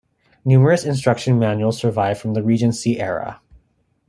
Numerous 0.43 0.83
instruction 0.83 1.37
manuals 1.37 1.77
survive 1.77 2.17
from 2.17 2.33
the 2.33 2.41
Regency 2.41 2.99
era. 2.99 3.39